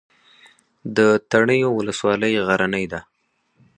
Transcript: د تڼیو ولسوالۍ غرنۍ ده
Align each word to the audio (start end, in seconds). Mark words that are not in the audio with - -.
د 0.95 0.99
تڼیو 1.31 1.69
ولسوالۍ 1.77 2.33
غرنۍ 2.47 2.85
ده 2.91 2.99